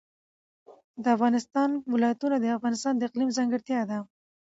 د 1.03 1.05
افغانستان 1.15 1.69
ولايتونه 1.93 2.35
د 2.39 2.45
افغانستان 2.57 2.93
د 2.97 3.01
اقلیم 3.09 3.29
ځانګړتیا 3.37 3.79
ده. 3.89 3.97